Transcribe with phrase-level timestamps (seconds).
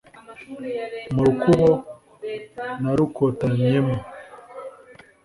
[1.13, 1.69] Mu rukubo
[2.81, 3.95] narukotanyemo